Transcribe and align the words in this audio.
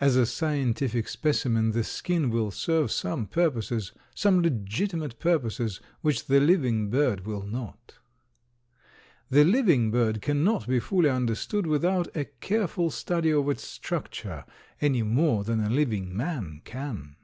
As 0.00 0.16
a 0.16 0.26
scientific 0.26 1.06
specimen 1.06 1.70
the 1.70 1.84
skin 1.84 2.30
will 2.30 2.50
serve 2.50 2.90
some 2.90 3.26
purposes, 3.28 3.92
some 4.12 4.42
legitimate 4.42 5.20
purposes, 5.20 5.80
which 6.00 6.26
the 6.26 6.40
living 6.40 6.90
bird 6.90 7.24
will 7.26 7.44
not. 7.44 7.94
The 9.30 9.44
living 9.44 9.92
bird 9.92 10.20
cannot 10.20 10.66
be 10.66 10.80
fully 10.80 11.10
understood 11.10 11.64
without 11.68 12.08
a 12.16 12.24
careful 12.24 12.90
study 12.90 13.32
of 13.32 13.48
its 13.48 13.62
structure 13.62 14.44
any 14.80 15.04
more 15.04 15.44
than 15.44 15.60
a 15.60 15.70
living 15.70 16.16
man 16.16 16.60
can. 16.64 17.14